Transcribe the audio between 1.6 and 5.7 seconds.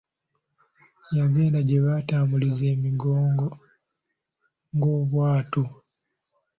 gye batambuliza emigongo ng'obwato.